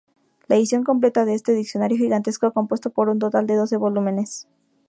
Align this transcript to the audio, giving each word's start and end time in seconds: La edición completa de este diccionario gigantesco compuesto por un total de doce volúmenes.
La 0.47 0.55
edición 0.55 0.83
completa 0.83 1.25
de 1.25 1.35
este 1.35 1.51
diccionario 1.53 1.95
gigantesco 1.95 2.51
compuesto 2.53 2.89
por 2.89 3.07
un 3.09 3.19
total 3.19 3.45
de 3.45 3.53
doce 3.55 3.77
volúmenes. 3.77 4.47